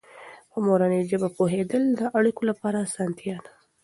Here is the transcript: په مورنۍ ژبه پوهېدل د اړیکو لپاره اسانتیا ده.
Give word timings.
په 0.51 0.57
مورنۍ 0.65 1.01
ژبه 1.11 1.29
پوهېدل 1.37 1.83
د 1.99 2.01
اړیکو 2.17 2.41
لپاره 2.49 2.77
اسانتیا 2.87 3.37
ده. 3.45 3.53